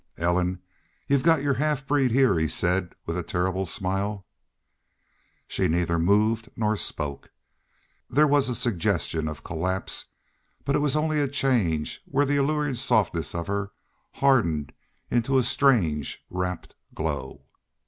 [0.17, 0.63] "Ellen,
[1.07, 4.25] y'u've got your half breed heah!" he said, with a terrible smile.
[5.47, 7.31] She neither moved nor spoke.
[8.09, 10.05] There was a suggestion of collapse,
[10.65, 13.73] but it was only a change where the alluring softness of her
[14.13, 14.73] hardened
[15.11, 17.45] into a strange, rapt glow.